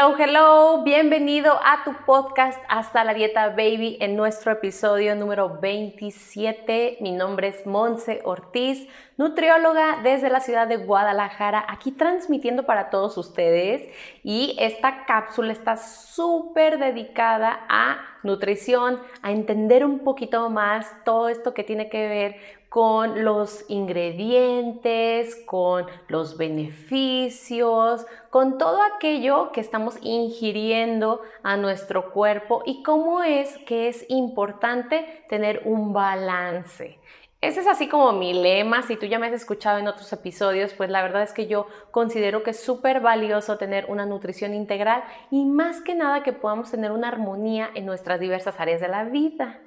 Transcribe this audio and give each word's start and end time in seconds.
Hello, 0.00 0.14
hello, 0.16 0.82
bienvenido 0.84 1.58
a 1.64 1.82
tu 1.82 1.92
podcast 2.06 2.56
Hasta 2.68 3.02
la 3.02 3.14
Dieta 3.14 3.48
Baby 3.48 3.98
en 4.00 4.14
nuestro 4.14 4.52
episodio 4.52 5.16
número 5.16 5.58
27. 5.60 6.98
Mi 7.00 7.10
nombre 7.10 7.48
es 7.48 7.66
Monse 7.66 8.20
Ortiz, 8.24 8.86
nutrióloga 9.16 9.98
desde 10.04 10.30
la 10.30 10.38
ciudad 10.38 10.68
de 10.68 10.76
Guadalajara, 10.76 11.64
aquí 11.66 11.90
transmitiendo 11.90 12.64
para 12.64 12.90
todos 12.90 13.18
ustedes 13.18 13.92
y 14.22 14.54
esta 14.60 15.04
cápsula 15.04 15.50
está 15.50 15.76
súper 15.76 16.78
dedicada 16.78 17.66
a 17.68 17.98
nutrición, 18.22 19.00
a 19.22 19.32
entender 19.32 19.84
un 19.84 19.98
poquito 20.00 20.48
más 20.48 20.86
todo 21.04 21.28
esto 21.28 21.54
que 21.54 21.64
tiene 21.64 21.88
que 21.88 22.06
ver 22.08 22.36
con 22.68 23.24
los 23.24 23.64
ingredientes, 23.68 25.34
con 25.46 25.86
los 26.08 26.36
beneficios, 26.36 28.06
con 28.30 28.58
todo 28.58 28.78
aquello 28.82 29.52
que 29.52 29.60
estamos 29.60 29.96
ingiriendo 30.02 31.22
a 31.42 31.56
nuestro 31.56 32.12
cuerpo 32.12 32.62
y 32.66 32.82
cómo 32.82 33.22
es 33.22 33.56
que 33.66 33.88
es 33.88 34.04
importante 34.08 35.24
tener 35.28 35.62
un 35.64 35.92
balance. 35.92 36.98
Ese 37.40 37.60
es 37.60 37.68
así 37.68 37.88
como 37.88 38.12
mi 38.12 38.34
lema, 38.34 38.82
si 38.82 38.96
tú 38.96 39.06
ya 39.06 39.20
me 39.20 39.28
has 39.28 39.32
escuchado 39.32 39.78
en 39.78 39.86
otros 39.86 40.12
episodios, 40.12 40.74
pues 40.74 40.90
la 40.90 41.02
verdad 41.02 41.22
es 41.22 41.32
que 41.32 41.46
yo 41.46 41.68
considero 41.92 42.42
que 42.42 42.50
es 42.50 42.60
súper 42.60 43.00
valioso 43.00 43.56
tener 43.58 43.86
una 43.88 44.06
nutrición 44.06 44.54
integral 44.54 45.04
y 45.30 45.44
más 45.44 45.80
que 45.80 45.94
nada 45.94 46.24
que 46.24 46.32
podamos 46.32 46.72
tener 46.72 46.90
una 46.90 47.06
armonía 47.06 47.70
en 47.74 47.86
nuestras 47.86 48.18
diversas 48.18 48.58
áreas 48.58 48.80
de 48.80 48.88
la 48.88 49.04
vida. 49.04 49.60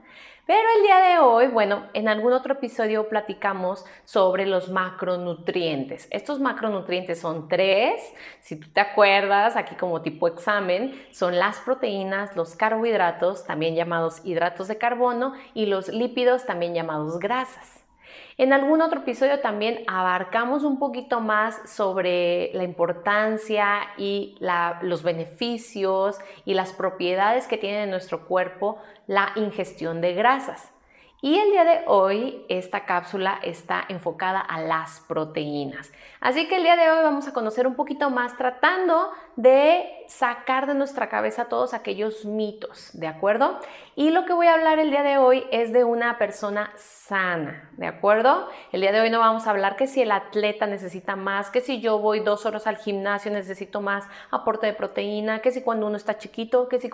Pero 0.52 0.68
el 0.76 0.84
día 0.84 1.00
de 1.00 1.20
hoy, 1.20 1.48
bueno, 1.48 1.86
en 1.94 2.10
algún 2.10 2.34
otro 2.34 2.56
episodio 2.56 3.08
platicamos 3.08 3.86
sobre 4.04 4.46
los 4.46 4.70
macronutrientes. 4.70 6.10
Estos 6.12 6.42
macronutrientes 6.42 7.22
son 7.22 7.48
tres, 7.48 8.02
si 8.42 8.58
tú 8.58 8.68
te 8.68 8.82
acuerdas, 8.82 9.56
aquí 9.56 9.76
como 9.76 10.02
tipo 10.02 10.28
examen, 10.28 11.02
son 11.14 11.40
las 11.40 11.60
proteínas, 11.60 12.36
los 12.36 12.58
carbohidratos, 12.58 13.46
también 13.46 13.76
llamados 13.76 14.20
hidratos 14.26 14.68
de 14.68 14.78
carbono, 14.78 15.36
y 15.54 15.68
los 15.68 15.88
lípidos, 15.88 16.46
también 16.46 16.74
llamados 16.74 17.18
grasas. 17.18 17.81
En 18.38 18.54
algún 18.54 18.82
otro 18.82 19.02
episodio 19.02 19.40
también 19.40 19.84
abarcamos 19.88 20.64
un 20.64 20.80
poquito 20.80 21.20
más 21.20 21.62
sobre 21.70 22.52
la 22.54 22.64
importancia 22.64 23.82
y 23.98 24.38
los 24.82 25.04
beneficios 25.04 26.20
y 26.46 26.54
las 26.54 26.74
propiedades 26.74 27.48
que 27.48 27.58
tiene 27.58 27.84
en 27.84 27.92
nuestro 27.92 28.28
cuerpo 28.28 28.78
la 29.08 29.32
ingestión 29.36 30.02
de 30.02 30.14
grasas. 30.14 30.72
Y 31.24 31.38
el 31.38 31.52
día 31.52 31.64
de 31.64 31.84
hoy 31.86 32.44
esta 32.50 32.86
cápsula 32.86 33.38
está 33.44 33.86
enfocada 33.90 34.40
a 34.40 34.60
las 34.60 35.02
proteínas. 35.02 35.92
Así 36.20 36.48
que 36.48 36.56
el 36.56 36.64
día 36.64 36.76
de 36.76 36.90
hoy 36.90 37.04
vamos 37.04 37.28
a 37.28 37.32
conocer 37.32 37.68
un 37.68 37.76
poquito 37.76 38.10
más 38.10 38.36
tratando 38.38 39.12
de 39.36 39.88
sacar 40.08 40.66
de 40.66 40.74
nuestra 40.74 41.10
cabeza 41.10 41.46
todos 41.46 41.76
aquellos 41.76 42.26
mitos, 42.26 42.90
¿de 42.94 43.06
acuerdo? 43.06 43.60
Y 43.96 44.10
lo 44.10 44.26
que 44.26 44.34
voy 44.34 44.48
a 44.48 44.56
hablar 44.56 44.80
el 44.80 44.90
día 44.90 45.04
de 45.04 45.20
hoy 45.20 45.46
es 45.52 45.72
de 45.72 45.84
una 45.84 46.18
persona 46.18 46.72
sana, 46.76 47.70
¿de 47.78 47.86
acuerdo? 47.86 48.50
El 48.72 48.82
día 48.82 48.92
de 48.92 49.02
hoy 49.02 49.12
no 49.12 49.20
vamos 49.20 49.46
a 49.46 49.52
hablar 49.52 49.76
que 49.76 49.86
si 49.86 50.02
el 50.02 50.12
atleta 50.12 50.66
necesita 50.66 51.16
más, 51.16 51.52
que 51.52 51.62
si 51.62 51.82
yo 51.82 52.00
voy 52.00 52.22
dos 52.22 52.48
horas 52.48 52.66
al 52.66 52.78
gimnasio 52.78 53.32
necesito 53.32 53.80
más 53.80 54.06
aporte 54.32 54.66
de 54.66 54.74
proteína, 54.74 55.40
que 55.40 55.52
si 55.52 55.62
cuando 55.62 55.86
uno 55.86 55.98
está 55.98 56.18
chiquito, 56.18 56.68
que 56.68 56.80
si 56.80 56.90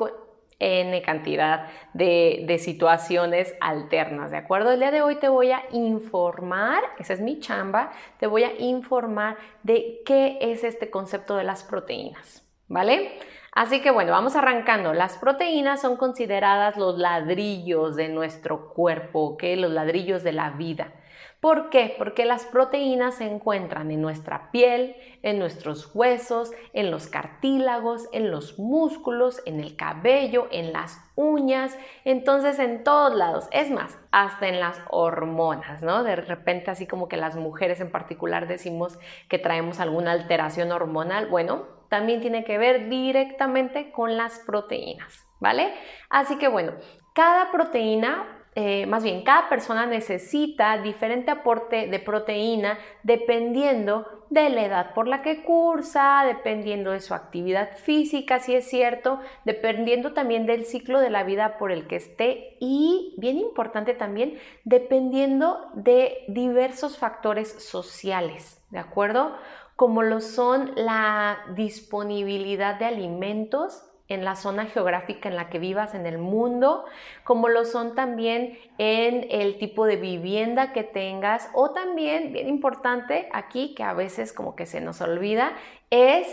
N 0.59 1.01
cantidad 1.03 1.67
de, 1.93 2.57
situaciones 2.59 3.55
alternas, 3.61 4.31
¿de 4.31 4.37
acuerdo? 4.37 4.71
El 4.71 4.79
día 4.79 4.91
de 4.91 5.01
hoy 5.01 5.15
te 5.17 5.29
voy 5.29 5.51
a 5.51 5.63
informar, 5.71 6.81
esa 6.97 7.13
es 7.13 7.19
mi 7.19 7.39
chamba, 7.39 7.91
te 8.19 8.25
voy 8.25 8.43
a 8.43 8.59
informar 8.59 9.37
de 9.61 10.01
qué 10.05 10.39
es 10.41 10.63
este 10.63 10.89
concepto 10.89 11.35
de 11.35 11.43
las 11.43 11.63
proteínas, 11.63 12.43
¿vale? 12.67 13.19
Así 13.51 13.81
que 13.81 13.91
bueno, 13.91 14.11
vamos 14.11 14.35
arrancando. 14.35 14.93
Las 14.93 15.17
proteínas 15.17 15.81
son 15.81 15.97
consideradas 15.97 16.77
los 16.77 16.97
ladrillos 16.97 17.95
de 17.95 18.09
nuestro 18.09 18.69
cuerpo, 18.69 19.21
¿ok? 19.21 19.43
Los 19.57 19.71
ladrillos 19.71 20.23
de 20.23 20.31
la 20.31 20.51
vida. 20.51 20.93
¿Por 21.39 21.69
qué? 21.69 21.93
Porque 21.99 22.25
las 22.25 22.45
proteínas 22.45 23.15
se 23.15 23.25
encuentran 23.25 23.91
en 23.91 24.01
nuestra 24.01 24.49
piel, 24.49 24.95
en 25.21 25.37
nuestros 25.37 25.91
huesos, 25.93 26.51
en 26.73 26.89
los 26.89 27.07
cartílagos, 27.07 28.09
en 28.11 28.31
los 28.31 28.57
músculos, 28.57 29.43
en 29.45 29.59
el 29.59 29.75
cabello, 29.75 30.47
en 30.49 30.73
las 30.73 30.99
uñas, 31.15 31.77
entonces 32.05 32.57
en 32.57 32.83
todos 32.83 33.13
lados. 33.13 33.47
Es 33.51 33.69
más, 33.69 33.99
hasta 34.11 34.47
en 34.47 34.59
las 34.59 34.81
hormonas, 34.89 35.83
¿no? 35.83 36.03
De 36.03 36.15
repente 36.15 36.71
así 36.71 36.87
como 36.87 37.07
que 37.07 37.17
las 37.17 37.35
mujeres 37.35 37.81
en 37.81 37.91
particular 37.91 38.47
decimos 38.47 38.97
que 39.29 39.37
traemos 39.37 39.79
alguna 39.79 40.13
alteración 40.13 40.71
hormonal. 40.71 41.27
Bueno, 41.27 41.67
también 41.87 42.19
tiene 42.19 42.45
que 42.45 42.57
ver 42.57 42.89
directamente 42.89 43.91
con 43.91 44.17
las 44.17 44.39
proteínas, 44.39 45.27
¿vale? 45.39 45.71
Así 46.09 46.39
que 46.39 46.47
bueno, 46.47 46.73
cada 47.13 47.51
proteína 47.51 48.36
eh, 48.59 48.87
más 48.87 49.03
bien, 49.03 49.23
cada 49.23 49.49
persona 49.49 49.85
necesita 49.85 50.81
diferente 50.81 51.29
aporte 51.29 51.85
de 51.85 51.99
proteína 51.99 52.79
dependiendo 53.03 54.25
de 54.31 54.49
la 54.49 54.65
edad 54.65 54.93
por 54.95 55.07
la 55.07 55.21
que 55.21 55.43
cursa, 55.43 56.23
dependiendo 56.25 56.89
de 56.89 56.99
su 56.99 57.13
actividad 57.13 57.77
física, 57.77 58.39
si 58.39 58.55
es 58.55 58.67
cierto, 58.67 59.19
dependiendo 59.45 60.13
también 60.13 60.47
del 60.47 60.65
ciclo 60.65 61.01
de 61.01 61.11
la 61.11 61.23
vida 61.23 61.59
por 61.59 61.71
el 61.71 61.85
que 61.85 61.97
esté 61.97 62.57
y, 62.59 63.13
bien 63.19 63.37
importante 63.37 63.93
también, 63.93 64.39
dependiendo 64.63 65.69
de 65.75 66.25
diversos 66.27 66.97
factores 66.97 67.63
sociales, 67.63 68.59
¿de 68.71 68.79
acuerdo? 68.79 69.37
Como 69.75 70.01
lo 70.01 70.19
son 70.19 70.71
la 70.75 71.37
disponibilidad 71.53 72.79
de 72.79 72.85
alimentos, 72.85 73.87
en 74.09 74.23
la 74.23 74.35
zona 74.35 74.65
geográfica 74.65 75.27
en 75.29 75.35
la 75.35 75.49
que 75.49 75.59
vivas 75.59 75.93
en 75.93 76.05
el 76.05 76.17
mundo, 76.17 76.85
como 77.23 77.49
lo 77.49 77.65
son 77.65 77.93
también 77.95 78.57
en 78.77 79.27
el 79.29 79.57
tipo 79.57 79.85
de 79.85 79.97
vivienda 79.97 80.71
que 80.71 80.83
tengas 80.83 81.49
o 81.53 81.71
también, 81.71 82.31
bien 82.31 82.47
importante 82.47 83.27
aquí, 83.33 83.73
que 83.75 83.83
a 83.83 83.93
veces 83.93 84.31
como 84.31 84.55
que 84.55 84.65
se 84.65 84.79
nos 84.79 85.01
olvida, 85.01 85.51
es 85.89 86.27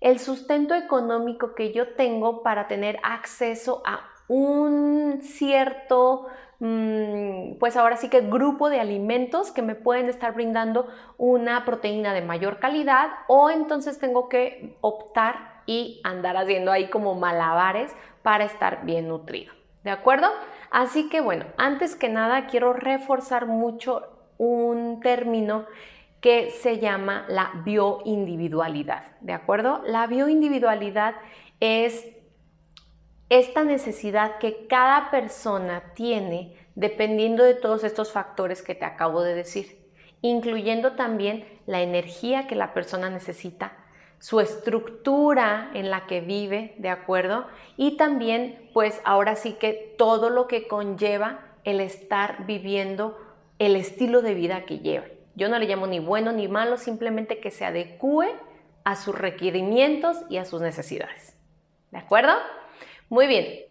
el 0.00 0.18
sustento 0.18 0.74
económico 0.74 1.54
que 1.54 1.72
yo 1.72 1.94
tengo 1.94 2.42
para 2.42 2.68
tener 2.68 2.98
acceso 3.02 3.82
a 3.84 4.00
un 4.28 5.20
cierto, 5.22 6.26
mm, 6.60 7.54
pues 7.58 7.76
ahora 7.76 7.96
sí 7.96 8.08
que 8.08 8.20
grupo 8.20 8.70
de 8.70 8.80
alimentos 8.80 9.50
que 9.50 9.62
me 9.62 9.74
pueden 9.74 10.08
estar 10.08 10.34
brindando 10.34 10.86
una 11.16 11.64
proteína 11.64 12.12
de 12.14 12.22
mayor 12.22 12.58
calidad 12.58 13.10
o 13.26 13.50
entonces 13.50 13.98
tengo 13.98 14.28
que 14.28 14.76
optar 14.80 15.57
y 15.68 16.00
andar 16.02 16.38
haciendo 16.38 16.72
ahí 16.72 16.88
como 16.88 17.14
malabares 17.14 17.94
para 18.22 18.44
estar 18.44 18.86
bien 18.86 19.06
nutrido. 19.06 19.52
¿De 19.84 19.90
acuerdo? 19.90 20.26
Así 20.70 21.10
que 21.10 21.20
bueno, 21.20 21.44
antes 21.58 21.94
que 21.94 22.08
nada 22.08 22.46
quiero 22.46 22.72
reforzar 22.72 23.44
mucho 23.44 24.08
un 24.38 25.00
término 25.00 25.66
que 26.22 26.50
se 26.50 26.78
llama 26.78 27.26
la 27.28 27.52
bioindividualidad. 27.66 29.04
¿De 29.20 29.34
acuerdo? 29.34 29.82
La 29.86 30.06
bioindividualidad 30.06 31.16
es 31.60 32.16
esta 33.28 33.62
necesidad 33.62 34.38
que 34.38 34.66
cada 34.68 35.10
persona 35.10 35.92
tiene 35.94 36.56
dependiendo 36.76 37.44
de 37.44 37.52
todos 37.52 37.84
estos 37.84 38.10
factores 38.10 38.62
que 38.62 38.74
te 38.74 38.86
acabo 38.86 39.20
de 39.20 39.34
decir, 39.34 39.76
incluyendo 40.22 40.92
también 40.92 41.44
la 41.66 41.82
energía 41.82 42.46
que 42.46 42.54
la 42.54 42.72
persona 42.72 43.10
necesita 43.10 43.76
su 44.18 44.40
estructura 44.40 45.70
en 45.74 45.90
la 45.90 46.06
que 46.06 46.20
vive, 46.20 46.74
¿de 46.78 46.88
acuerdo? 46.88 47.46
Y 47.76 47.96
también, 47.96 48.70
pues 48.72 49.00
ahora 49.04 49.36
sí 49.36 49.52
que 49.52 49.94
todo 49.96 50.30
lo 50.30 50.48
que 50.48 50.66
conlleva 50.66 51.40
el 51.64 51.80
estar 51.80 52.46
viviendo 52.46 53.16
el 53.58 53.76
estilo 53.76 54.22
de 54.22 54.34
vida 54.34 54.64
que 54.64 54.78
lleva. 54.78 55.06
Yo 55.34 55.48
no 55.48 55.58
le 55.58 55.66
llamo 55.66 55.86
ni 55.86 56.00
bueno 56.00 56.32
ni 56.32 56.48
malo, 56.48 56.76
simplemente 56.76 57.40
que 57.40 57.50
se 57.50 57.64
adecue 57.64 58.34
a 58.84 58.96
sus 58.96 59.14
requerimientos 59.14 60.16
y 60.28 60.38
a 60.38 60.44
sus 60.44 60.60
necesidades. 60.60 61.36
¿De 61.90 61.98
acuerdo? 61.98 62.32
Muy 63.08 63.26
bien. 63.26 63.67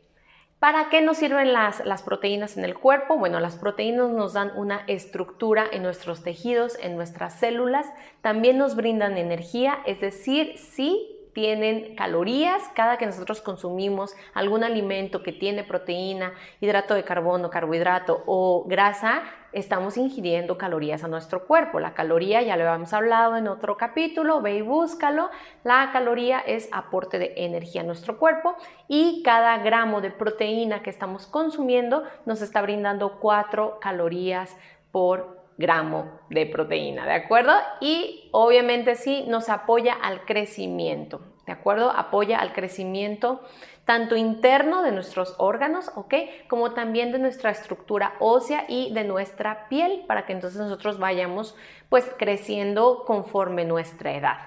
¿Para 0.60 0.90
qué 0.90 1.02
nos 1.02 1.18
sirven 1.18 1.54
las, 1.54 2.02
proteínas 2.02 2.58
en 2.58 2.66
el 2.66 2.74
cuerpo? 2.74 3.16
Bueno, 3.16 3.40
las 3.40 3.58
proteínas 3.58 4.10
nos 4.10 4.34
dan 4.34 4.52
una 4.56 4.82
estructura 4.88 5.66
en 5.72 5.84
nuestros 5.84 6.24
tejidos, 6.24 6.80
en 6.82 6.96
nuestras 6.96 7.40
células, 7.40 7.86
también 8.22 8.58
nos 8.58 8.76
brindan 8.76 9.20
energía, 9.20 9.78
es 9.86 10.02
decir, 10.02 10.58
sí 10.58 11.14
tienen 11.34 11.96
calorías. 11.96 12.64
Cada 12.74 12.98
que 12.98 13.06
nosotros 13.06 13.42
consumimos 13.42 14.16
algún 14.34 14.64
alimento 14.64 15.22
que 15.22 15.32
tiene 15.32 15.64
proteína, 15.64 16.34
hidrato 16.60 16.96
de 16.96 17.04
carbono, 17.04 17.52
carbohidrato 17.52 18.24
o 18.26 18.66
grasa, 18.68 19.22
estamos 19.58 19.98
ingiriendo 19.98 20.58
calorías 20.58 21.04
a 21.04 21.08
nuestro 21.08 21.48
cuerpo. 21.48 21.80
La 21.80 21.94
caloría, 21.94 22.42
ya 22.44 22.56
lo 22.56 22.64
habíamos 22.64 22.94
hablado 22.94 23.36
en 23.38 23.48
otro 23.48 23.76
capítulo, 23.76 24.42
ve 24.42 24.58
y 24.58 24.62
búscalo. 24.62 25.30
La 25.64 25.90
caloría 25.92 26.40
es 26.40 26.70
aporte 26.72 27.18
de 27.18 27.34
energía 27.38 27.82
a 27.82 27.84
nuestro 27.86 28.20
cuerpo 28.20 28.56
y 28.88 29.24
cada 29.24 29.58
gramo 29.58 30.00
de 30.00 30.12
proteína 30.12 30.84
que 30.84 30.92
estamos 30.92 31.26
consumiendo 31.26 32.04
nos 32.26 32.42
está 32.42 32.62
brindando 32.62 33.20
4 33.20 33.80
calorías 33.82 34.56
por 34.92 35.38
gramo 35.58 36.20
de 36.30 36.46
proteína, 36.46 37.08
¿de 37.08 37.14
acuerdo? 37.14 37.54
Y 37.82 38.30
obviamente 38.32 38.96
sí 38.96 39.26
nos 39.28 39.50
apoya 39.50 39.94
al 39.94 40.24
crecimiento, 40.26 41.22
¿de 41.48 41.54
acuerdo? 41.54 41.90
Apoya 41.90 42.40
al 42.40 42.54
crecimiento 42.54 43.42
tanto 43.86 44.18
interno 44.18 44.84
de 44.84 44.92
nuestros 44.92 45.34
órganos, 45.38 45.90
¿ok? 45.96 46.14
Como 46.50 46.74
también 46.74 47.14
de 47.14 47.20
nuestra 47.20 47.52
estructura 47.52 48.16
ósea 48.20 48.66
y 48.68 48.94
de 48.94 49.06
nuestra 49.06 49.70
piel 49.70 50.04
para 50.08 50.26
que 50.26 50.34
entonces 50.34 50.60
nosotros 50.60 51.00
vayamos 51.00 51.56
pues 51.88 52.12
creciendo 52.18 53.06
conforme 53.06 53.64
nuestra 53.64 54.14
edad. 54.14 54.38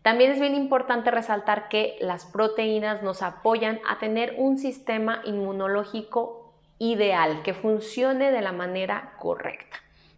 También 0.00 0.30
es 0.32 0.40
bien 0.40 0.54
importante 0.54 1.10
resaltar 1.10 1.68
que 1.68 1.98
las 2.00 2.24
proteínas 2.24 3.02
nos 3.02 3.22
apoyan 3.22 3.78
a 3.88 3.98
tener 3.98 4.36
un 4.38 4.56
sistema 4.56 5.20
inmunológico 5.24 6.54
ideal, 6.78 7.42
que 7.42 7.52
funcione 7.52 8.30
de 8.30 8.40
la 8.40 8.52
manera 8.52 9.14
correcta. 9.18 9.76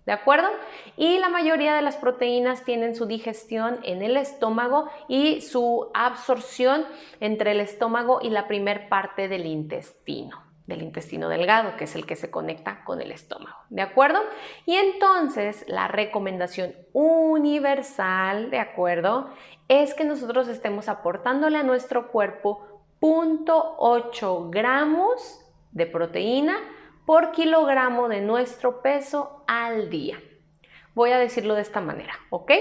¿De 0.08 0.14
acuerdo? 0.14 0.48
Y 0.96 1.18
la 1.18 1.28
mayoría 1.28 1.74
de 1.74 1.82
las 1.82 1.98
proteínas 1.98 2.64
tienen 2.64 2.96
su 2.96 3.04
digestión 3.04 3.78
en 3.82 4.00
el 4.00 4.16
estómago 4.16 4.88
y 5.06 5.42
su 5.42 5.90
absorción 5.92 6.86
entre 7.20 7.50
el 7.50 7.60
estómago 7.60 8.20
y 8.22 8.30
la 8.30 8.48
primer 8.48 8.88
parte 8.88 9.28
del 9.28 9.44
intestino 9.44 10.42
del 10.66 10.82
intestino 10.82 11.28
delgado, 11.28 11.76
que 11.76 11.84
es 11.84 11.94
el 11.94 12.06
que 12.06 12.16
se 12.16 12.30
conecta 12.30 12.84
con 12.84 13.02
el 13.02 13.12
estómago. 13.12 13.58
¿De 13.68 13.82
acuerdo? 13.82 14.20
Y 14.64 14.76
entonces 14.76 15.64
la 15.68 15.88
recomendación 15.88 16.74
universal, 16.94 18.50
¿de 18.50 18.60
acuerdo? 18.60 19.30
Es 19.68 19.92
que 19.92 20.04
nosotros 20.04 20.48
estemos 20.48 20.88
aportándole 20.88 21.58
a 21.58 21.62
nuestro 21.62 22.08
cuerpo 22.08 22.82
0.8 23.00 24.50
gramos 24.50 25.44
de 25.72 25.86
proteína 25.86 26.58
por 27.08 27.32
kilogramo 27.32 28.06
de 28.10 28.20
nuestro 28.20 28.82
peso 28.82 29.42
al 29.46 29.88
día. 29.88 30.20
Voy 30.94 31.10
a 31.10 31.18
decirlo 31.18 31.54
de 31.54 31.62
esta 31.62 31.80
manera, 31.80 32.12
¿ok? 32.28 32.52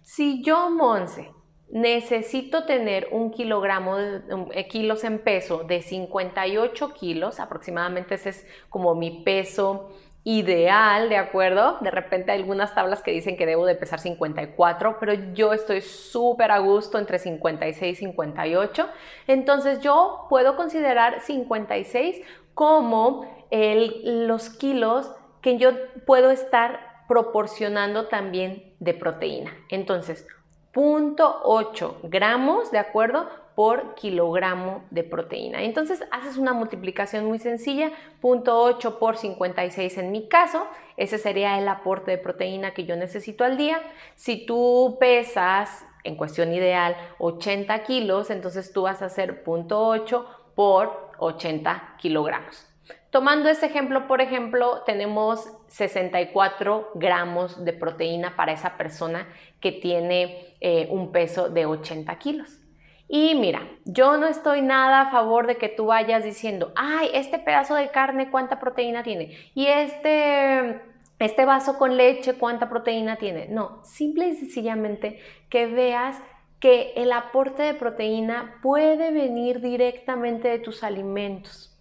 Si 0.00 0.42
yo, 0.42 0.70
Monse, 0.70 1.30
necesito 1.68 2.64
tener 2.64 3.08
un 3.12 3.30
kilogramo 3.30 3.98
de 3.98 4.22
eh, 4.52 4.66
kilos 4.66 5.04
en 5.04 5.18
peso 5.18 5.64
de 5.64 5.82
58 5.82 6.94
kilos, 6.94 7.38
aproximadamente 7.38 8.14
ese 8.14 8.30
es 8.30 8.46
como 8.70 8.94
mi 8.94 9.22
peso 9.24 9.90
ideal, 10.24 11.10
¿de 11.10 11.18
acuerdo? 11.18 11.76
De 11.82 11.90
repente 11.90 12.32
hay 12.32 12.40
algunas 12.40 12.74
tablas 12.74 13.02
que 13.02 13.10
dicen 13.10 13.36
que 13.36 13.44
debo 13.44 13.66
de 13.66 13.74
pesar 13.74 13.98
54, 13.98 14.96
pero 15.00 15.12
yo 15.34 15.52
estoy 15.52 15.82
súper 15.82 16.50
a 16.50 16.60
gusto 16.60 16.98
entre 16.98 17.18
56 17.18 17.92
y 17.92 18.00
58. 18.06 18.88
Entonces 19.26 19.80
yo 19.80 20.28
puedo 20.30 20.56
considerar 20.56 21.20
56 21.20 22.22
como 22.54 23.41
los 23.52 24.50
kilos 24.50 25.12
que 25.40 25.58
yo 25.58 25.70
puedo 26.06 26.30
estar 26.30 27.04
proporcionando 27.08 28.06
también 28.06 28.74
de 28.80 28.94
proteína. 28.94 29.52
Entonces, 29.68 30.26
0.8 30.72 31.96
gramos, 32.04 32.70
¿de 32.70 32.78
acuerdo? 32.78 33.28
por 33.54 33.94
kilogramo 33.94 34.84
de 34.90 35.04
proteína. 35.04 35.62
Entonces 35.62 36.02
haces 36.10 36.36
una 36.36 36.52
multiplicación 36.52 37.26
muy 37.26 37.38
sencilla, 37.38 37.90
0.8 38.22 38.98
por 38.98 39.16
56 39.16 39.98
en 39.98 40.10
mi 40.10 40.28
caso, 40.28 40.66
ese 40.96 41.18
sería 41.18 41.58
el 41.58 41.68
aporte 41.68 42.12
de 42.12 42.18
proteína 42.18 42.72
que 42.72 42.84
yo 42.84 42.96
necesito 42.96 43.44
al 43.44 43.56
día. 43.56 43.80
Si 44.14 44.46
tú 44.46 44.96
pesas, 44.98 45.84
en 46.04 46.16
cuestión 46.16 46.52
ideal, 46.52 46.96
80 47.18 47.82
kilos, 47.84 48.30
entonces 48.30 48.72
tú 48.72 48.82
vas 48.82 49.02
a 49.02 49.06
hacer 49.06 49.44
0.8 49.44 50.24
por 50.54 51.12
80 51.18 51.96
kilogramos. 51.98 52.71
Tomando 53.10 53.48
este 53.48 53.66
ejemplo, 53.66 54.06
por 54.06 54.20
ejemplo, 54.20 54.82
tenemos 54.86 55.46
64 55.68 56.92
gramos 56.94 57.64
de 57.64 57.72
proteína 57.72 58.36
para 58.36 58.52
esa 58.52 58.76
persona 58.76 59.28
que 59.60 59.72
tiene 59.72 60.54
eh, 60.60 60.88
un 60.90 61.12
peso 61.12 61.48
de 61.48 61.66
80 61.66 62.18
kilos. 62.18 62.58
Y 63.08 63.34
mira, 63.34 63.68
yo 63.84 64.16
no 64.16 64.26
estoy 64.26 64.62
nada 64.62 65.02
a 65.02 65.10
favor 65.10 65.46
de 65.46 65.58
que 65.58 65.68
tú 65.68 65.86
vayas 65.86 66.24
diciendo, 66.24 66.72
ay, 66.74 67.10
este 67.12 67.38
pedazo 67.38 67.74
de 67.74 67.90
carne, 67.90 68.30
¿cuánta 68.30 68.58
proteína 68.58 69.02
tiene? 69.02 69.36
Y 69.54 69.66
este, 69.66 70.80
este 71.18 71.44
vaso 71.44 71.76
con 71.76 71.98
leche, 71.98 72.34
¿cuánta 72.34 72.70
proteína 72.70 73.16
tiene? 73.16 73.48
No, 73.48 73.84
simple 73.84 74.28
y 74.28 74.34
sencillamente 74.34 75.20
que 75.50 75.66
veas 75.66 76.22
que 76.58 76.94
el 76.96 77.12
aporte 77.12 77.62
de 77.62 77.74
proteína 77.74 78.58
puede 78.62 79.10
venir 79.10 79.60
directamente 79.60 80.48
de 80.48 80.60
tus 80.60 80.82
alimentos. 80.82 81.71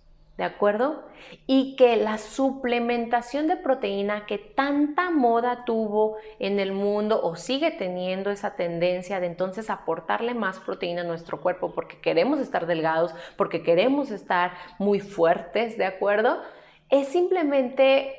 ¿De 0.42 0.48
acuerdo? 0.48 1.04
Y 1.46 1.76
que 1.76 1.98
la 1.98 2.18
suplementación 2.18 3.48
de 3.48 3.58
proteína 3.58 4.26
que 4.26 4.40
tanta 4.40 5.12
moda 5.12 5.66
tuvo 5.66 6.18
en 6.40 6.60
el 6.60 6.72
mundo 6.72 7.22
o 7.22 7.36
sigue 7.36 7.70
teniendo 7.70 8.32
esa 8.32 8.56
tendencia 8.56 9.20
de 9.20 9.28
entonces 9.28 9.70
aportarle 9.70 10.34
más 10.34 10.60
proteína 10.60 11.02
a 11.02 11.06
nuestro 11.06 11.42
cuerpo 11.42 11.76
porque 11.76 12.02
queremos 12.02 12.40
estar 12.40 12.66
delgados, 12.66 13.14
porque 13.38 13.62
queremos 13.62 14.10
estar 14.10 14.54
muy 14.80 15.00
fuertes, 15.00 15.78
¿de 15.78 15.86
acuerdo? 15.86 16.42
Es 16.90 17.10
simplemente 17.10 18.16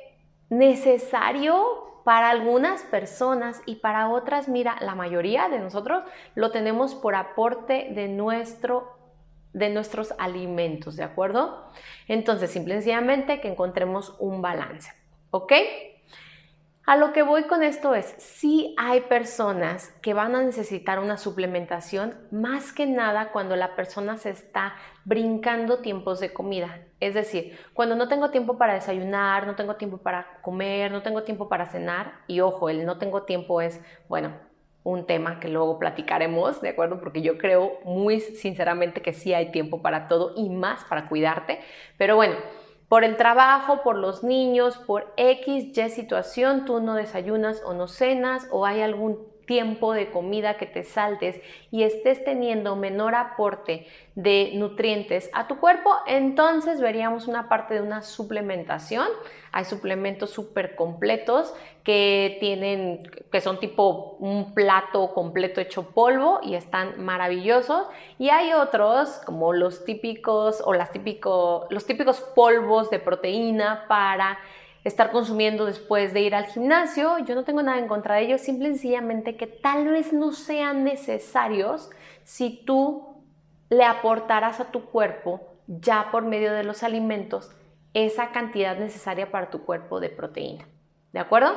necesario 0.49 1.99
para 2.05 2.29
algunas 2.29 2.83
personas 2.83 3.61
y 3.65 3.75
para 3.75 4.07
otras, 4.07 4.47
mira, 4.47 4.77
la 4.79 4.95
mayoría 4.95 5.49
de 5.49 5.59
nosotros 5.59 6.05
lo 6.35 6.51
tenemos 6.51 6.95
por 6.95 7.15
aporte 7.15 7.89
de 7.91 8.07
nuestro 8.07 9.02
de 9.53 9.69
nuestros 9.69 10.13
alimentos, 10.17 10.95
¿de 10.95 11.03
acuerdo? 11.03 11.71
Entonces, 12.07 12.51
simple 12.51 12.73
y 12.73 12.77
sencillamente 12.77 13.39
que 13.39 13.49
encontremos 13.49 14.15
un 14.19 14.41
balance, 14.41 14.91
¿ok? 15.31 15.53
A 16.85 16.97
lo 16.97 17.13
que 17.13 17.23
voy 17.23 17.43
con 17.43 17.63
esto 17.63 17.95
es, 17.95 18.13
si 18.17 18.75
hay 18.77 19.01
personas 19.01 19.87
que 20.01 20.13
van 20.13 20.35
a 20.35 20.43
necesitar 20.43 20.99
una 20.99 21.17
suplementación 21.17 22.17
más 22.29 22.73
que 22.73 22.85
nada 22.85 23.31
cuando 23.31 23.55
la 23.55 23.77
persona 23.77 24.17
se 24.17 24.31
está 24.31 24.75
brincando 25.05 25.79
tiempos 25.79 26.19
de 26.19 26.33
comida. 26.33 26.81
Es 26.99 27.13
decir, 27.13 27.57
cuando 27.73 27.95
no 27.95 28.09
tengo 28.09 28.31
tiempo 28.31 28.57
para 28.57 28.73
desayunar, 28.73 29.47
no 29.47 29.55
tengo 29.55 29.77
tiempo 29.77 29.99
para 29.99 30.41
comer, 30.41 30.91
no 30.91 31.03
tengo 31.03 31.23
tiempo 31.23 31.47
para 31.47 31.67
cenar, 31.67 32.15
y 32.27 32.41
ojo, 32.41 32.67
el 32.67 32.85
no 32.85 32.97
tengo 32.97 33.23
tiempo 33.23 33.61
es, 33.61 33.79
bueno, 34.09 34.33
un 34.83 35.05
tema 35.05 35.39
que 35.39 35.47
luego 35.47 35.79
platicaremos, 35.79 36.61
¿de 36.61 36.69
acuerdo? 36.69 36.99
Porque 36.99 37.21
yo 37.21 37.37
creo 37.37 37.79
muy 37.85 38.19
sinceramente 38.19 39.01
que 39.01 39.13
sí 39.13 39.33
hay 39.33 39.51
tiempo 39.51 39.81
para 39.81 40.07
todo 40.07 40.33
y 40.35 40.49
más 40.49 40.83
para 40.85 41.07
cuidarte. 41.07 41.59
Pero 41.97 42.15
bueno, 42.15 42.35
por 42.89 43.03
el 43.03 43.17
trabajo, 43.17 43.81
por 43.81 43.97
los 43.97 44.23
niños, 44.23 44.77
por 44.77 45.13
X, 45.17 45.77
Y 45.77 45.89
situación, 45.89 46.65
tú 46.65 46.79
no 46.79 46.95
desayunas 46.95 47.63
o 47.65 47.73
no 47.73 47.87
cenas 47.87 48.47
o 48.51 48.65
hay 48.65 48.81
algún 48.81 49.32
tiempo 49.45 49.93
de 49.93 50.11
comida 50.11 50.57
que 50.57 50.65
te 50.65 50.83
saltes 50.83 51.39
y 51.71 51.83
estés 51.83 52.23
teniendo 52.23 52.75
menor 52.75 53.15
aporte 53.15 53.87
de 54.15 54.51
nutrientes 54.55 55.29
a 55.33 55.47
tu 55.47 55.59
cuerpo, 55.59 55.91
entonces 56.05 56.79
veríamos 56.79 57.27
una 57.27 57.49
parte 57.49 57.73
de 57.73 57.81
una 57.81 58.01
suplementación. 58.01 59.07
Hay 59.51 59.65
suplementos 59.65 60.31
súper 60.31 60.75
completos 60.75 61.53
que 61.83 62.37
tienen, 62.39 63.03
que 63.31 63.41
son 63.41 63.59
tipo 63.59 64.17
un 64.19 64.53
plato 64.53 65.13
completo 65.13 65.61
hecho 65.61 65.89
polvo 65.91 66.39
y 66.43 66.55
están 66.55 67.03
maravillosos. 67.03 67.87
Y 68.17 68.29
hay 68.29 68.53
otros 68.53 69.21
como 69.25 69.53
los 69.53 69.85
típicos 69.85 70.61
o 70.65 70.73
las 70.73 70.91
típico, 70.91 71.67
los 71.69 71.85
típicos 71.85 72.21
polvos 72.35 72.89
de 72.89 72.99
proteína 72.99 73.85
para 73.87 74.39
estar 74.83 75.11
consumiendo 75.11 75.65
después 75.65 76.13
de 76.13 76.21
ir 76.21 76.35
al 76.35 76.45
gimnasio. 76.45 77.19
Yo 77.19 77.35
no 77.35 77.43
tengo 77.43 77.63
nada 77.63 77.79
en 77.79 77.87
contra 77.87 78.15
de 78.15 78.23
ellos, 78.23 78.41
simple 78.41 78.69
y 78.69 78.71
sencillamente 78.71 79.37
que 79.37 79.47
tal 79.47 79.87
vez 79.87 80.13
no 80.13 80.31
sean 80.31 80.83
necesarios 80.83 81.89
si 82.23 82.63
tú 82.65 83.23
le 83.69 83.85
aportarás 83.85 84.59
a 84.59 84.71
tu 84.71 84.85
cuerpo 84.85 85.41
ya 85.67 86.09
por 86.11 86.23
medio 86.23 86.53
de 86.53 86.63
los 86.63 86.83
alimentos 86.83 87.51
esa 87.93 88.31
cantidad 88.31 88.77
necesaria 88.77 89.31
para 89.31 89.49
tu 89.49 89.63
cuerpo 89.65 89.99
de 89.99 90.09
proteína. 90.09 90.67
¿De 91.11 91.19
acuerdo? 91.19 91.51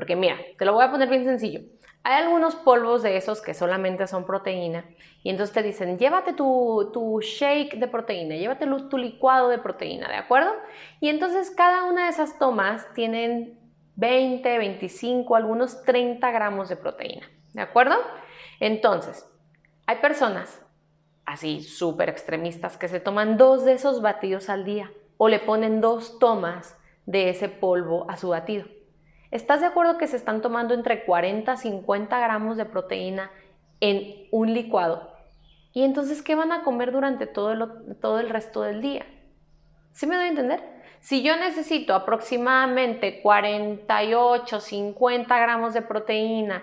Porque 0.00 0.16
mira, 0.16 0.38
te 0.56 0.64
lo 0.64 0.72
voy 0.72 0.82
a 0.82 0.90
poner 0.90 1.10
bien 1.10 1.26
sencillo. 1.26 1.60
Hay 2.04 2.22
algunos 2.22 2.54
polvos 2.54 3.02
de 3.02 3.18
esos 3.18 3.42
que 3.42 3.52
solamente 3.52 4.06
son 4.06 4.24
proteína 4.24 4.86
y 5.22 5.28
entonces 5.28 5.52
te 5.52 5.62
dicen, 5.62 5.98
llévate 5.98 6.32
tu, 6.32 7.20
shake 7.20 7.76
de 7.76 7.86
proteína, 7.86 8.36
llévate 8.36 8.66
tu 8.88 8.96
licuado 8.96 9.50
de 9.50 9.58
proteína, 9.58 10.08
¿de 10.08 10.14
acuerdo? 10.14 10.52
Y 11.00 11.10
entonces 11.10 11.50
cada 11.50 11.84
una 11.84 12.04
de 12.04 12.12
esas 12.12 12.38
tomas 12.38 12.90
tienen 12.94 13.60
20, 13.96 14.56
25, 14.56 15.36
algunos 15.36 15.82
30 15.82 16.30
gramos 16.30 16.70
de 16.70 16.76
proteína, 16.76 17.28
¿de 17.52 17.60
acuerdo? 17.60 17.96
Entonces, 18.58 19.26
Hay 19.86 19.96
personas 19.96 20.64
así 21.26 21.62
súper 21.62 22.08
extremistas 22.08 22.78
que 22.78 22.88
se 22.88 23.00
toman 23.00 23.36
dos 23.36 23.66
de 23.66 23.74
esos 23.74 24.00
batidos 24.00 24.48
al 24.48 24.64
día 24.64 24.90
o 25.18 25.28
le 25.28 25.40
ponen 25.40 25.82
dos 25.82 26.18
tomas 26.18 26.78
de 27.04 27.28
ese 27.28 27.50
polvo 27.50 28.06
a 28.08 28.16
su 28.16 28.30
batido. 28.30 28.79
¿Estás 29.30 29.60
de 29.60 29.66
acuerdo 29.66 29.96
que 29.96 30.08
se 30.08 30.16
están 30.16 30.42
tomando 30.42 30.74
entre 30.74 31.04
40 31.04 31.52
a 31.52 31.56
50 31.56 32.18
gramos 32.18 32.56
de 32.56 32.64
proteína 32.64 33.30
en 33.80 34.26
un 34.32 34.52
licuado? 34.52 35.12
¿Y 35.72 35.84
entonces 35.84 36.22
qué 36.22 36.34
van 36.34 36.50
a 36.50 36.64
comer 36.64 36.90
durante 36.90 37.28
todo 37.28 37.52
el, 37.52 37.96
todo 38.00 38.18
el 38.18 38.28
resto 38.28 38.62
del 38.62 38.82
día? 38.82 39.06
¿Sí 39.92 40.06
me 40.06 40.16
doy 40.16 40.24
a 40.24 40.28
entender? 40.28 40.60
Si 40.98 41.22
yo 41.22 41.36
necesito 41.36 41.94
aproximadamente 41.94 43.22
48, 43.22 44.60
50 44.60 45.38
gramos 45.38 45.74
de 45.74 45.82
proteína 45.82 46.62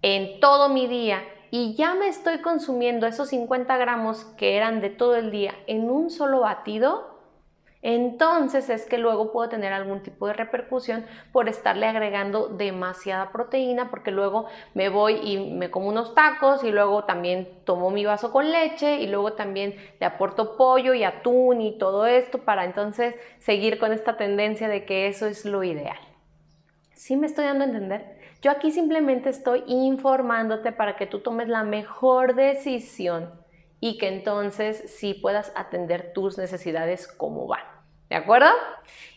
en 0.00 0.40
todo 0.40 0.70
mi 0.70 0.86
día 0.86 1.22
y 1.50 1.74
ya 1.74 1.94
me 1.94 2.08
estoy 2.08 2.38
consumiendo 2.38 3.06
esos 3.06 3.28
50 3.28 3.76
gramos 3.76 4.24
que 4.36 4.56
eran 4.56 4.80
de 4.80 4.88
todo 4.88 5.16
el 5.16 5.30
día 5.30 5.54
en 5.66 5.90
un 5.90 6.10
solo 6.10 6.40
batido, 6.40 7.15
entonces 7.86 8.68
es 8.68 8.84
que 8.84 8.98
luego 8.98 9.30
puedo 9.30 9.48
tener 9.48 9.72
algún 9.72 10.02
tipo 10.02 10.26
de 10.26 10.32
repercusión 10.32 11.06
por 11.30 11.48
estarle 11.48 11.86
agregando 11.86 12.48
demasiada 12.48 13.30
proteína, 13.30 13.90
porque 13.90 14.10
luego 14.10 14.46
me 14.74 14.88
voy 14.88 15.20
y 15.22 15.52
me 15.52 15.70
como 15.70 15.86
unos 15.86 16.12
tacos 16.12 16.64
y 16.64 16.72
luego 16.72 17.04
también 17.04 17.48
tomo 17.62 17.90
mi 17.90 18.04
vaso 18.04 18.32
con 18.32 18.50
leche 18.50 18.96
y 18.96 19.06
luego 19.06 19.34
también 19.34 19.76
le 20.00 20.04
aporto 20.06 20.56
pollo 20.56 20.94
y 20.94 21.04
atún 21.04 21.60
y 21.60 21.78
todo 21.78 22.06
esto 22.06 22.38
para 22.38 22.64
entonces 22.64 23.14
seguir 23.38 23.78
con 23.78 23.92
esta 23.92 24.16
tendencia 24.16 24.66
de 24.66 24.84
que 24.84 25.06
eso 25.06 25.26
es 25.28 25.44
lo 25.44 25.62
ideal. 25.62 25.98
¿Sí 26.92 27.16
me 27.16 27.28
estoy 27.28 27.44
dando 27.44 27.62
a 27.62 27.68
entender? 27.68 28.18
Yo 28.42 28.50
aquí 28.50 28.72
simplemente 28.72 29.28
estoy 29.28 29.62
informándote 29.68 30.72
para 30.72 30.96
que 30.96 31.06
tú 31.06 31.20
tomes 31.20 31.46
la 31.46 31.62
mejor 31.62 32.34
decisión 32.34 33.30
y 33.78 33.96
que 33.96 34.08
entonces 34.08 34.92
sí 34.98 35.14
puedas 35.14 35.52
atender 35.54 36.12
tus 36.12 36.36
necesidades 36.36 37.06
como 37.06 37.46
van. 37.46 37.75
¿De 38.08 38.16
acuerdo? 38.16 38.48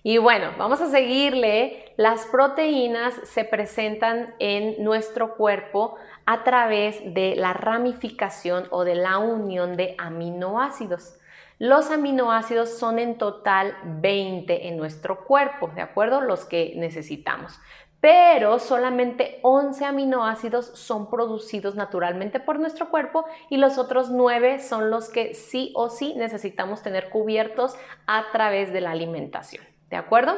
Y 0.02 0.18
bueno, 0.18 0.52
vamos 0.58 0.82
a 0.82 0.90
seguirle. 0.90 1.94
Las 1.98 2.26
proteínas 2.26 3.14
se 3.24 3.44
presentan 3.44 4.34
en 4.40 4.84
nuestro 4.84 5.36
cuerpo 5.36 5.96
a 6.26 6.44
través 6.44 7.02
de 7.14 7.36
la 7.36 7.54
ramificación 7.54 8.68
o 8.72 8.84
de 8.84 8.96
la 8.96 9.20
unión 9.20 9.76
de 9.78 9.96
aminoácidos. 9.98 11.20
Los 11.60 11.92
aminoácidos 11.92 12.80
son 12.80 13.00
en 13.00 13.18
total 13.18 13.76
20 13.84 14.70
en 14.70 14.78
nuestro 14.78 15.26
cuerpo, 15.26 15.70
¿de 15.76 15.82
acuerdo? 15.82 16.22
Los 16.22 16.46
que 16.46 16.74
necesitamos 16.78 17.60
pero 18.02 18.60
solamente 18.60 19.40
11 19.42 19.84
aminoácidos 19.86 20.68
son 20.74 21.10
producidos 21.10 21.76
naturalmente 21.76 22.40
por 22.40 22.60
nuestro 22.60 22.90
cuerpo 22.90 23.26
y 23.50 23.58
los 23.58 23.78
otros 23.78 24.10
9 24.10 24.60
son 24.60 24.90
los 24.90 25.10
que 25.10 25.34
sí 25.34 25.74
o 25.76 25.90
sí 25.90 26.14
necesitamos 26.16 26.82
tener 26.82 27.10
cubiertos 27.10 27.76
a 28.08 28.32
través 28.32 28.72
de 28.72 28.82
la 28.82 28.92
alimentación. 28.92 29.64
¿De 29.90 29.98
acuerdo? 29.98 30.34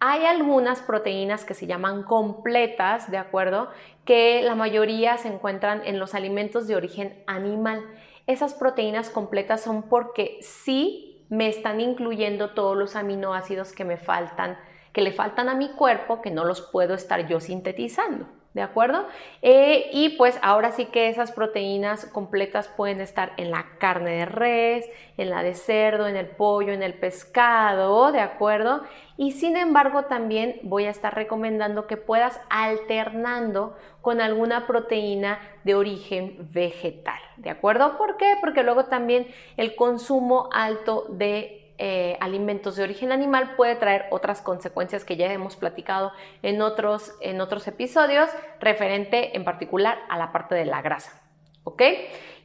Hay 0.00 0.24
algunas 0.24 0.80
proteínas 0.80 1.44
que 1.44 1.54
se 1.54 1.66
llaman 1.66 2.02
completas, 2.04 3.10
¿de 3.10 3.18
acuerdo? 3.18 3.70
Que 4.04 4.42
la 4.42 4.54
mayoría 4.54 5.16
se 5.18 5.28
encuentran 5.28 5.82
en 5.84 5.98
los 5.98 6.14
alimentos 6.14 6.66
de 6.66 6.76
origen 6.76 7.22
animal. 7.26 7.84
Esas 8.26 8.54
proteínas 8.54 9.10
completas 9.10 9.60
son 9.60 9.82
porque 9.82 10.38
sí 10.40 11.24
me 11.30 11.48
están 11.48 11.80
incluyendo 11.80 12.50
todos 12.50 12.76
los 12.76 12.96
aminoácidos 12.96 13.72
que 13.72 13.84
me 13.84 13.96
faltan 13.96 14.58
que 14.92 15.02
le 15.02 15.12
faltan 15.12 15.48
a 15.48 15.54
mi 15.54 15.68
cuerpo 15.70 16.22
que 16.22 16.30
no 16.30 16.44
los 16.44 16.60
puedo 16.60 16.94
estar 16.94 17.26
yo 17.26 17.40
sintetizando. 17.40 18.26
¿De 18.54 18.62
acuerdo? 18.62 19.06
Eh, 19.42 19.90
y 19.92 20.16
pues 20.16 20.38
ahora 20.42 20.72
sí 20.72 20.86
que 20.86 21.10
esas 21.10 21.32
proteínas 21.32 22.06
completas 22.06 22.66
pueden 22.66 23.00
estar 23.00 23.32
en 23.36 23.50
la 23.50 23.66
carne 23.78 24.16
de 24.16 24.24
res, 24.24 24.90
en 25.18 25.28
la 25.30 25.42
de 25.42 25.54
cerdo, 25.54 26.08
en 26.08 26.16
el 26.16 26.26
pollo, 26.26 26.72
en 26.72 26.82
el 26.82 26.94
pescado, 26.94 28.10
¿de 28.10 28.20
acuerdo? 28.20 28.82
Y 29.18 29.32
sin 29.32 29.56
embargo 29.56 30.06
también 30.06 30.60
voy 30.62 30.86
a 30.86 30.90
estar 30.90 31.14
recomendando 31.14 31.86
que 31.86 31.98
puedas 31.98 32.40
alternando 32.48 33.76
con 34.00 34.20
alguna 34.20 34.66
proteína 34.66 35.38
de 35.64 35.74
origen 35.74 36.48
vegetal, 36.50 37.20
¿de 37.36 37.50
acuerdo? 37.50 37.98
¿Por 37.98 38.16
qué? 38.16 38.34
Porque 38.40 38.62
luego 38.62 38.86
también 38.86 39.28
el 39.56 39.76
consumo 39.76 40.48
alto 40.52 41.04
de 41.10 41.57
eh, 41.78 42.16
alimentos 42.20 42.76
de 42.76 42.82
origen 42.82 43.12
animal 43.12 43.54
puede 43.56 43.76
traer 43.76 44.06
otras 44.10 44.42
consecuencias 44.42 45.04
que 45.04 45.16
ya 45.16 45.32
hemos 45.32 45.56
platicado 45.56 46.12
en 46.42 46.60
otros, 46.60 47.14
en 47.20 47.40
otros 47.40 47.68
episodios, 47.68 48.28
referente 48.60 49.36
en 49.36 49.44
particular 49.44 49.98
a 50.08 50.18
la 50.18 50.32
parte 50.32 50.54
de 50.54 50.64
la 50.64 50.82
grasa. 50.82 51.22
¿Ok? 51.64 51.82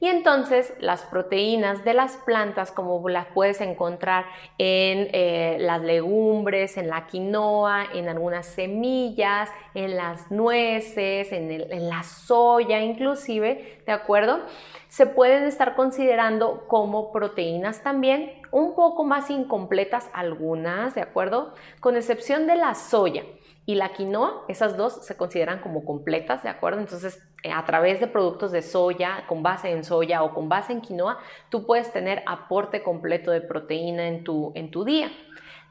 Y 0.03 0.09
entonces 0.09 0.73
las 0.81 1.03
proteínas 1.03 1.85
de 1.85 1.93
las 1.93 2.17
plantas, 2.17 2.73
como 2.73 3.07
las 3.07 3.25
puedes 3.27 3.61
encontrar 3.61 4.25
en 4.57 5.07
eh, 5.13 5.55
las 5.61 5.81
legumbres, 5.81 6.75
en 6.75 6.89
la 6.89 7.07
quinoa, 7.07 7.85
en 7.93 8.09
algunas 8.09 8.45
semillas, 8.47 9.49
en 9.73 9.95
las 9.95 10.29
nueces, 10.29 11.31
en, 11.31 11.49
en 11.49 11.87
la 11.87 12.03
soya 12.03 12.81
inclusive, 12.81 13.81
¿de 13.85 13.91
acuerdo? 13.93 14.41
Se 14.89 15.05
pueden 15.05 15.45
estar 15.45 15.73
considerando 15.73 16.67
como 16.67 17.13
proteínas 17.13 17.81
también, 17.81 18.41
un 18.51 18.75
poco 18.75 19.05
más 19.05 19.29
incompletas 19.29 20.09
algunas, 20.11 20.95
¿de 20.95 21.01
acuerdo? 21.01 21.53
Con 21.79 21.95
excepción 21.95 22.45
de 22.45 22.57
la 22.57 22.75
soya 22.75 23.23
y 23.65 23.75
la 23.75 23.93
quinoa, 23.93 24.43
esas 24.49 24.75
dos 24.75 25.05
se 25.05 25.15
consideran 25.15 25.59
como 25.61 25.85
completas, 25.85 26.43
¿de 26.43 26.49
acuerdo? 26.49 26.81
Entonces, 26.81 27.23
eh, 27.43 27.51
a 27.51 27.65
través 27.65 27.99
de 27.99 28.07
productos 28.07 28.51
de 28.51 28.61
soya, 28.61 29.25
con 29.27 29.41
base 29.41 29.71
en 29.71 29.83
soya 29.83 29.92
o 29.97 30.33
con 30.33 30.49
base 30.49 30.73
en 30.73 30.81
quinoa, 30.81 31.19
tú 31.49 31.65
puedes 31.65 31.91
tener 31.91 32.23
aporte 32.25 32.83
completo 32.83 33.31
de 33.31 33.41
proteína 33.41 34.07
en 34.07 34.23
tu, 34.23 34.51
en 34.55 34.71
tu 34.71 34.83
día. 34.83 35.11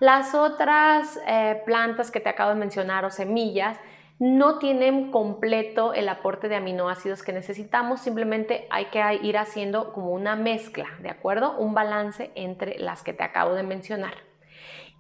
Las 0.01 0.35
otras 0.35 1.21
eh, 1.27 1.63
plantas 1.65 2.11
que 2.11 2.21
te 2.21 2.29
acabo 2.29 2.51
de 2.51 2.57
mencionar 2.57 3.05
o 3.05 3.11
semillas 3.11 3.79
no 4.19 4.59
tienen 4.59 5.11
completo 5.11 5.95
el 5.95 6.09
aporte 6.09 6.49
de 6.49 6.57
aminoácidos 6.57 7.23
que 7.23 7.33
necesitamos, 7.33 8.01
simplemente 8.01 8.67
hay 8.71 8.87
que 8.87 9.03
ir 9.23 9.37
haciendo 9.37 9.93
como 9.93 10.11
una 10.11 10.37
mezcla, 10.37 10.87
¿de 11.01 11.11
acuerdo? 11.11 11.57
Un 11.59 11.75
balance 11.75 12.31
entre 12.35 12.79
las 12.79 13.03
que 13.03 13.13
te 13.13 13.25
acabo 13.25 13.55
de 13.55 13.65
mencionar. 13.65 14.15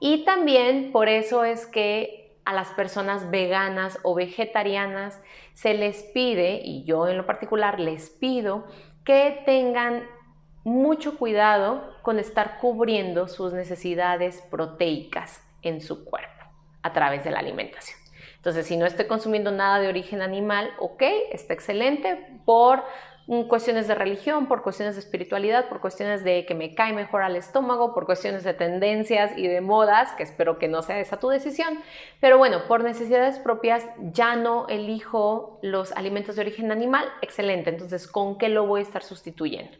Y 0.00 0.24
también 0.24 0.90
por 0.90 1.08
eso 1.08 1.44
es 1.44 1.66
que 1.66 2.36
a 2.44 2.52
las 2.52 2.70
personas 2.70 3.30
veganas 3.30 4.00
o 4.02 4.16
vegetarianas 4.16 5.20
se 5.52 5.74
les 5.74 6.02
pide, 6.02 6.60
y 6.64 6.84
yo 6.84 7.06
en 7.06 7.16
lo 7.16 7.26
particular 7.26 7.78
les 7.78 8.10
pido, 8.10 8.66
que 9.04 9.42
tengan 9.44 10.06
mucho 10.64 11.18
cuidado 11.18 11.96
con 12.02 12.18
estar 12.18 12.58
cubriendo 12.58 13.28
sus 13.28 13.52
necesidades 13.52 14.40
proteicas 14.50 15.42
en 15.62 15.80
su 15.80 16.04
cuerpo 16.04 16.44
a 16.82 16.92
través 16.92 17.24
de 17.24 17.30
la 17.30 17.40
alimentación. 17.40 17.98
Entonces, 18.36 18.66
si 18.66 18.76
no 18.76 18.86
estoy 18.86 19.06
consumiendo 19.06 19.52
nada 19.52 19.78
de 19.78 19.88
origen 19.88 20.20
animal, 20.20 20.70
ok, 20.78 21.02
está 21.30 21.54
excelente 21.54 22.40
por 22.44 22.82
cuestiones 23.48 23.88
de 23.88 23.94
religión, 23.94 24.46
por 24.46 24.62
cuestiones 24.62 24.94
de 24.94 25.00
espiritualidad, 25.00 25.68
por 25.68 25.80
cuestiones 25.80 26.24
de 26.24 26.44
que 26.44 26.54
me 26.54 26.74
cae 26.74 26.92
mejor 26.92 27.22
al 27.22 27.36
estómago, 27.36 27.94
por 27.94 28.06
cuestiones 28.06 28.44
de 28.44 28.54
tendencias 28.54 29.32
y 29.36 29.46
de 29.46 29.60
modas, 29.60 30.12
que 30.12 30.22
espero 30.22 30.58
que 30.58 30.68
no 30.68 30.82
sea 30.82 30.98
esa 30.98 31.18
tu 31.18 31.28
decisión. 31.28 31.78
Pero 32.20 32.38
bueno, 32.38 32.66
por 32.66 32.82
necesidades 32.82 33.38
propias 33.38 33.86
ya 34.12 34.36
no 34.36 34.66
elijo 34.68 35.58
los 35.62 35.92
alimentos 35.92 36.36
de 36.36 36.42
origen 36.42 36.72
animal, 36.72 37.06
excelente. 37.22 37.70
Entonces, 37.70 38.06
¿con 38.06 38.38
qué 38.38 38.48
lo 38.48 38.66
voy 38.66 38.80
a 38.80 38.84
estar 38.84 39.02
sustituyendo? 39.02 39.76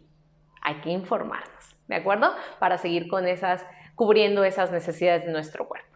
Hay 0.63 0.77
que 0.77 0.91
informarnos, 0.91 1.77
¿de 1.89 1.97
acuerdo? 1.97 2.33
Para 2.61 2.79
seguir 2.79 3.09
con 3.09 3.27
esas, 3.27 3.67
cubriendo 3.97 4.45
esas 4.45 4.71
necesidades 4.71 5.27
de 5.27 5.33
nuestro 5.33 5.67
cuerpo. 5.67 5.92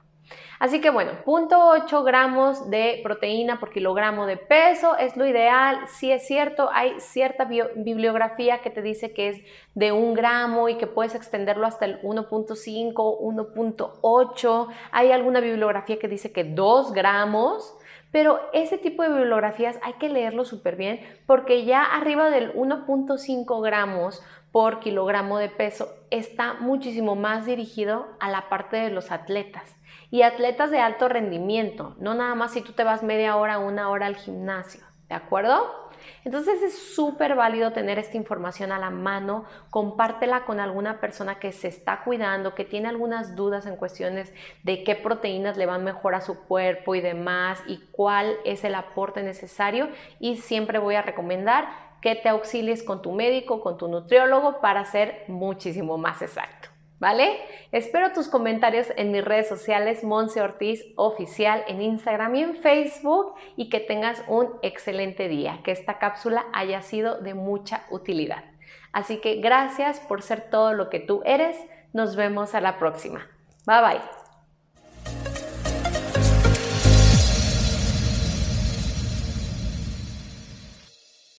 Así 0.59 0.81
que 0.81 0.91
bueno, 0.91 1.13
0.8 1.25 2.05
gramos 2.05 2.71
de 2.71 3.01
proteína 3.03 3.61
por 3.61 3.71
kilogramo 3.71 4.27
de 4.27 4.37
peso 4.37 4.97
es 4.97 5.17
lo 5.17 5.27
ideal. 5.27 5.87
Si 5.89 6.11
es 6.11 6.27
cierto, 6.27 6.71
hay 6.73 6.99
cierta 6.99 7.45
bibliografía 7.45 8.63
que 8.63 8.71
te 8.71 8.83
dice 8.83 9.13
que 9.13 9.29
es 9.29 9.43
de 9.75 9.93
un 9.93 10.15
gramo 10.15 10.69
y 10.69 10.77
que 10.77 10.87
puedes 10.87 11.15
extenderlo 11.15 11.67
hasta 11.67 11.85
el 11.85 12.01
1.5, 12.03 12.95
1.8. 12.95 14.69
Hay 14.93 15.13
alguna 15.13 15.41
bibliografía 15.41 15.99
que 15.99 16.09
dice 16.09 16.33
que 16.33 16.45
2 16.45 16.93
gramos. 16.93 17.77
Pero 18.13 18.41
ese 18.55 18.79
tipo 18.79 19.03
de 19.03 19.11
bibliografías 19.11 19.79
hay 19.83 19.95
que 19.95 20.09
leerlo 20.09 20.45
súper 20.47 20.77
bien 20.77 21.01
porque 21.27 21.65
ya 21.67 21.83
arriba 21.83 22.31
del 22.31 22.55
1.5 22.55 23.63
gramos 23.63 24.23
por 24.53 24.81
kilogramo 24.81 25.37
de 25.37 25.51
peso 25.51 25.93
está 26.11 26.55
muchísimo 26.55 27.15
más 27.15 27.45
dirigido 27.45 28.07
a 28.21 28.31
la 28.31 28.49
parte 28.49 28.79
de 28.79 28.91
los 28.91 29.11
atletas 29.11 29.77
y 30.11 30.23
atletas 30.23 30.71
de 30.71 30.79
alto 30.79 31.09
rendimiento, 31.09 31.95
no 31.99 32.15
nada 32.15 32.35
más 32.35 32.53
si 32.53 32.63
tú 32.63 32.73
te 32.73 32.85
vas 32.85 33.03
media 33.03 33.37
hora, 33.37 33.59
una 33.59 33.91
hora 33.91 34.07
al 34.07 34.17
gimnasio, 34.17 34.83
¿de 35.09 35.15
acuerdo? 35.15 35.87
Entonces 36.25 36.63
es 36.63 36.95
súper 36.95 37.35
válido 37.35 37.73
tener 37.73 37.99
esta 37.99 38.17
información 38.17 38.73
a 38.73 38.79
la 38.79 38.91
mano, 38.91 39.45
compártela 39.71 40.45
con 40.45 40.61
alguna 40.61 41.01
persona 41.01 41.39
que 41.39 41.53
se 41.53 41.69
está 41.69 42.03
cuidando, 42.05 42.55
que 42.55 42.65
tiene 42.65 42.89
algunas 42.89 43.37
dudas 43.37 43.67
en 43.67 43.77
cuestiones 43.77 44.33
de 44.63 44.85
qué 44.85 44.95
proteínas 44.95 45.57
le 45.57 45.67
van 45.67 45.85
mejor 45.85 46.15
a 46.15 46.21
su 46.21 46.45
cuerpo 46.45 46.95
y 46.95 47.01
demás 47.01 47.63
y 47.67 47.79
cuál 47.93 48.37
es 48.45 48.65
el 48.65 48.75
aporte 48.75 49.23
necesario 49.23 49.89
y 50.19 50.37
siempre 50.37 50.79
voy 50.79 50.97
a 50.97 51.03
recomendar 51.03 51.69
que 52.01 52.15
te 52.15 52.29
auxilies 52.29 52.83
con 52.83 53.03
tu 53.03 53.13
médico, 53.13 53.61
con 53.61 53.79
tu 53.79 53.89
nutriólogo 53.89 54.61
para 54.61 54.85
ser 54.85 55.25
muchísimo 55.29 55.99
más 55.99 56.23
exacto. 56.23 56.56
¿Vale? 56.99 57.39
Espero 57.73 58.13
tus 58.13 58.29
comentarios 58.29 58.87
en 58.97 59.13
mis 59.13 59.23
redes 59.23 59.49
sociales, 59.49 60.03
Monse 60.03 60.41
Ortiz 60.41 60.83
Oficial 60.97 61.63
en 61.69 61.83
Instagram 61.83 62.35
y 62.35 62.43
en 62.43 62.57
Facebook 62.57 63.35
y 63.55 63.69
que 63.69 63.81
tengas 63.81 64.23
un 64.29 64.49
excelente 64.63 65.29
día, 65.29 65.61
que 65.63 65.73
esta 65.73 65.99
cápsula 65.99 66.47
haya 66.55 66.81
sido 66.81 67.21
de 67.21 67.35
mucha 67.35 67.85
utilidad. 67.91 68.45
Así 68.93 69.19
que 69.19 69.37
gracias 69.43 70.01
por 70.01 70.23
ser 70.23 70.49
todo 70.49 70.73
lo 70.73 70.89
que 70.89 71.01
tú 71.01 71.21
eres. 71.27 71.59
Nos 71.93 72.17
vemos 72.17 72.55
a 72.55 72.63
la 72.63 72.79
próxima. 72.79 73.27
Bye 73.67 73.81
bye. 73.83 74.26